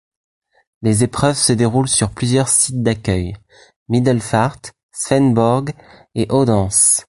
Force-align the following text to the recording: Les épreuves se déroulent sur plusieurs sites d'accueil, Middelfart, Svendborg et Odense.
Les 0.81 1.03
épreuves 1.03 1.37
se 1.37 1.53
déroulent 1.53 1.87
sur 1.87 2.09
plusieurs 2.09 2.47
sites 2.47 2.81
d'accueil, 2.81 3.35
Middelfart, 3.87 4.57
Svendborg 4.91 5.73
et 6.15 6.25
Odense. 6.31 6.99